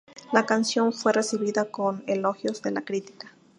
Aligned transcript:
La 0.33 0.47
canción 0.47 0.93
fue 0.93 1.13
recibida 1.13 1.65
con 1.69 2.03
elogios 2.07 2.63
de 2.63 2.71
la 2.71 2.81
crítica. 2.81 3.35